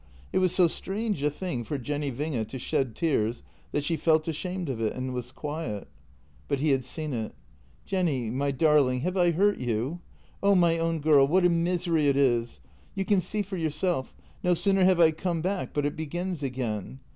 [0.33, 4.27] It was so strange a thing for Jenny Winge to shed tears that she felt
[4.27, 5.87] ashamed of it, and was quiet.
[6.47, 7.35] But he had seen it:"
[7.85, 10.01] Jenny, my darling, have I hurt you?
[10.41, 12.61] Oh, my own girl— what a misery it is!
[12.95, 16.99] You can see for yourself— no sooner have I come back, but it begins again."